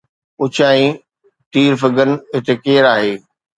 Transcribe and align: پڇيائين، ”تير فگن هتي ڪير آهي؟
پڇيائين، 0.37 0.93
”تير 1.51 1.71
فگن 1.81 2.09
هتي 2.35 2.53
ڪير 2.65 2.83
آهي؟ 2.93 3.13